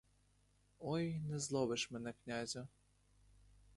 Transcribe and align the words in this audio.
Ой, 0.79 1.19
не 1.19 1.37
зловиш 1.39 1.91
мене, 1.91 2.13
князю! 2.23 2.67